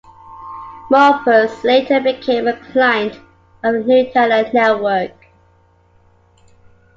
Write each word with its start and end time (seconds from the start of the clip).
Morpheus 0.89 1.63
later 1.63 1.99
became 1.99 2.47
a 2.47 2.57
client 2.71 3.17
of 3.63 3.73
the 3.75 3.79
gnutella 3.83 4.51
network. 4.51 5.13